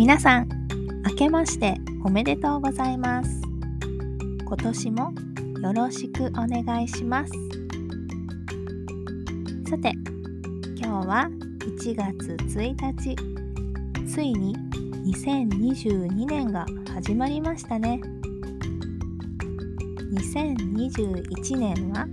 [0.00, 0.48] 皆さん
[1.10, 3.42] 明けましておめでとうございます。
[4.46, 5.12] 今年も
[5.60, 7.32] よろしくお願いします。
[9.68, 9.92] さて
[10.78, 11.28] 今日は
[11.78, 13.14] 1月1日
[14.10, 14.56] ついに
[15.04, 16.64] 2022年が
[16.94, 18.00] 始まりましたね。
[20.14, 22.06] 2021年は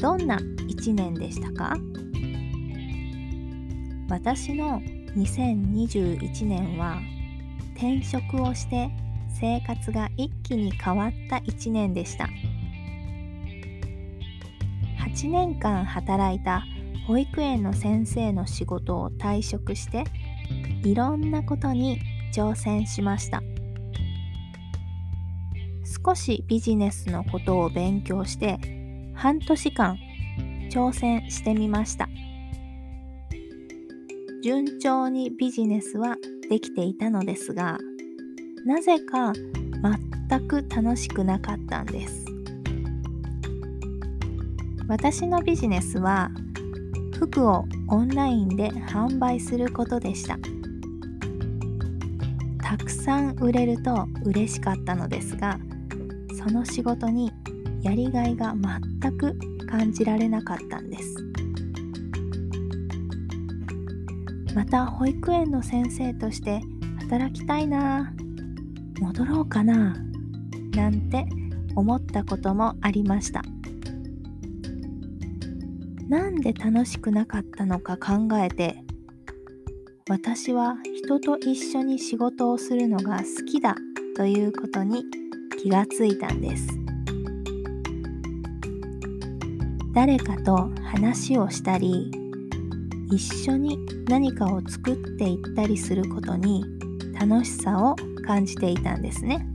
[0.00, 1.76] どんな1年でしたか？
[4.08, 4.80] 私の
[5.14, 6.98] 2021年は
[7.78, 8.90] 転職をして
[9.40, 12.28] 生活が一気に変わった1年でした。
[14.98, 16.64] 8年間働いた
[17.06, 20.04] 保育園の先生の仕事を退職して
[20.82, 22.00] いろんなことに
[22.34, 23.42] 挑戦しました。
[26.04, 28.58] 少しビジネスのことを勉強して
[29.14, 29.96] 半年間
[30.70, 32.08] 挑戦してみました。
[34.42, 36.16] 順調にビジネスは
[36.48, 37.78] できていたのですが
[38.64, 39.32] なぜか
[40.28, 42.24] 全く楽しくなかったんです。
[44.88, 46.30] 私のビジネスは
[47.18, 50.38] 服をオンラインで販売することでした。
[52.62, 55.58] たくさん売れると嬉しかったのですが
[56.36, 57.32] その仕事に
[57.82, 58.54] やりがいが
[59.00, 61.27] 全く感じられなかったんです。
[64.54, 66.60] また保育園の先生として
[67.00, 68.12] 働きたいな。
[69.00, 69.96] 戻ろうかな。
[70.74, 71.26] なんて
[71.74, 73.42] 思ったこともありました。
[76.08, 78.82] なんで楽しくなかったのか考えて
[80.08, 83.76] 私は人と一緒に仕事をするのが好きだ
[84.16, 85.04] ということに
[85.62, 86.66] 気がついたんです。
[89.92, 92.10] 誰かと話をしたり
[93.10, 96.64] 一緒に何かを作っていったりすることに
[97.18, 99.46] 楽しさを感じていたんですね。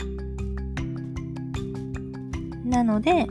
[2.65, 3.27] なので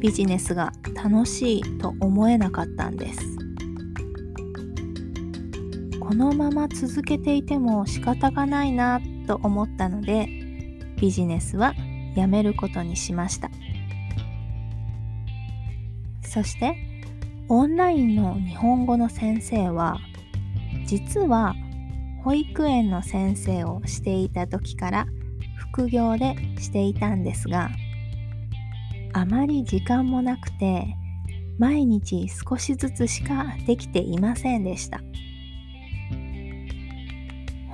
[0.00, 3.20] ビジネスが楽しいと思えなかったんです。
[6.00, 10.28] このまま続けていても仕方がないなと思ったので
[11.00, 11.74] ビジネスは
[12.14, 13.50] やめることにしました。
[16.22, 16.91] そして
[17.54, 19.98] オンラインの日本語の先生は
[20.86, 21.54] 実は
[22.24, 25.06] 保育園の先生をしていた時から
[25.56, 27.68] 副業でしていたんですが
[29.12, 30.96] あまり時間もなくて
[31.58, 35.02] 毎日少しずつしかできていませんでした。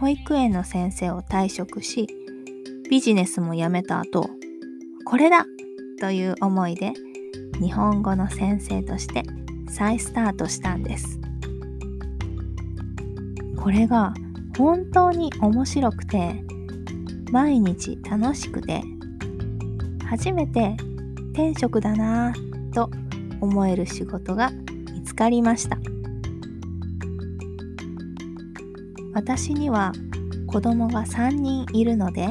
[0.00, 2.09] 保育園の先生を退職し
[2.91, 4.28] ビジネスも辞めた後
[5.05, 5.47] これだ
[6.00, 6.94] という思いで
[7.61, 9.22] 日本語の先生として
[9.69, 11.19] 再スタートしたんです。
[13.56, 14.15] これが
[14.56, 16.43] 本当に面白くて
[17.31, 18.83] 毎日楽しくて
[20.09, 20.77] 初めて
[21.33, 22.91] 転職だなぁと
[23.41, 24.51] 思える仕事が
[24.93, 25.79] 見つかりました。
[29.12, 29.93] 私には
[30.47, 32.29] 子供が3人いるので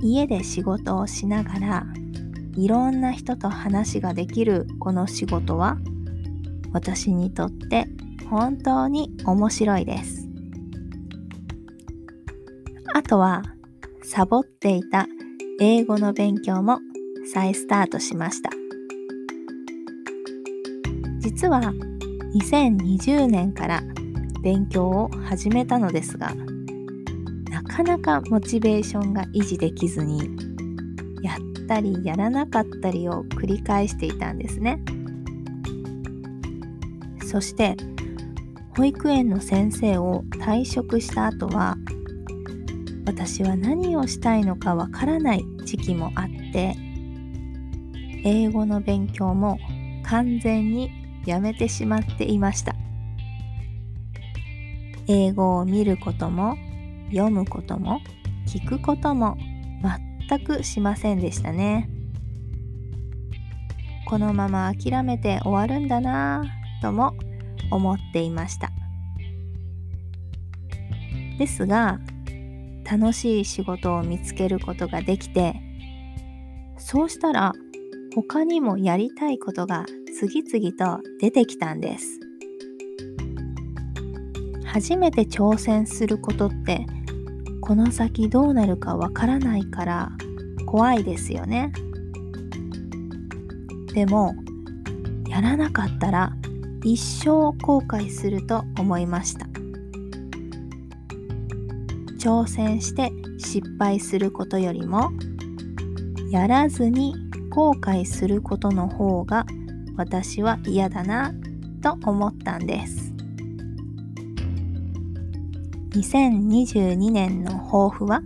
[0.00, 1.86] 家で仕事をしながら
[2.56, 5.78] いろんな人と話ができるこの仕事は
[6.74, 7.86] 私にとって
[8.28, 10.28] 本当に面白いです。
[12.92, 13.42] あとは
[14.02, 15.06] サボっていた
[15.60, 16.80] 英語の勉強も
[17.32, 18.50] 再スタートしました。
[21.20, 21.72] 実は
[22.34, 23.80] 2020年から
[24.42, 26.34] 勉強を始めたのですが
[27.50, 30.28] なかなかモチベーションが維持できずに
[31.22, 34.80] やったりやらなかったりを繰り返していたんですね。
[37.34, 37.76] そして
[38.76, 41.76] 保育園の先生を退職した後は
[43.06, 46.76] 私は何をしたいのかわからない時期もあって
[48.24, 49.58] 英語の勉強も
[50.04, 50.92] 完全に
[51.26, 52.76] やめてしまっていました。
[55.08, 56.56] 英語を見ることも
[57.10, 58.00] 読むことも
[58.46, 59.36] 聞くことも
[60.28, 61.90] 全くしませんでしたね。
[64.06, 67.14] このまま諦めて終わるんだなぁとも
[67.70, 68.70] 思っていました。
[71.38, 71.98] ですが
[72.88, 75.60] 楽しい仕事を見つけることができて
[76.78, 77.52] そうしたら
[78.14, 79.86] 他にもやりたいことが
[80.16, 82.20] 次々と出てきたんです。
[84.64, 86.86] 初めて挑戦することって
[87.60, 90.12] この先どうなるかわからないから
[90.66, 91.72] 怖いですよね。
[93.94, 94.34] でも
[95.28, 96.32] やらなかったら
[96.84, 99.46] 一生後悔すると思いました。
[102.18, 105.10] 挑戦して失敗することよりも
[106.30, 107.14] やらずに
[107.50, 109.44] 後悔することの方が
[109.96, 111.32] 私は嫌だな
[111.82, 113.12] と思ったんです。
[115.90, 118.20] 2022年の抱負は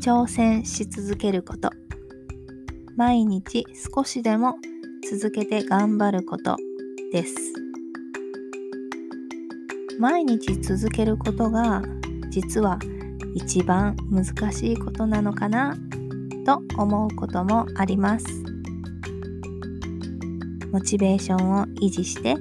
[0.00, 1.70] 挑戦し続けること。
[2.96, 3.64] 毎日
[3.94, 4.56] 少しでも
[5.08, 6.56] 続けて頑張ること。
[7.10, 7.34] です。
[9.98, 11.82] 毎日続けることが
[12.28, 12.78] 実は
[13.34, 15.74] 一番難しいことなのかな
[16.44, 18.26] と思うこともあります。
[20.70, 22.36] モチベーションを維持して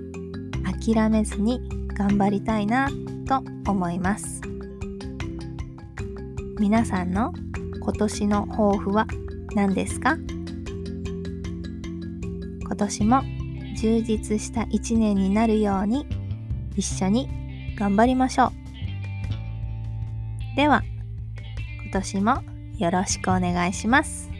[0.85, 1.61] 諦めずに
[1.93, 2.89] 頑張りたいな
[3.25, 3.41] と
[3.71, 4.41] 思います。
[6.59, 7.31] 皆さんの
[7.79, 9.07] 今年の抱負は
[9.55, 10.17] 何ですか？
[12.65, 13.21] 今年も
[13.77, 16.05] 充実した一年になるように
[16.75, 17.29] 一緒に
[17.77, 18.51] 頑張りましょう
[20.55, 20.83] では
[21.83, 22.43] 今年も
[22.77, 24.36] よろしくお願いします。